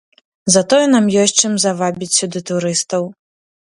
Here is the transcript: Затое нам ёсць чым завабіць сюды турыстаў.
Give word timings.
Затое 0.55 0.79
нам 0.95 1.05
ёсць 1.25 1.35
чым 1.43 1.53
завабіць 1.69 2.11
сюды 2.19 2.39
турыстаў. 2.53 3.03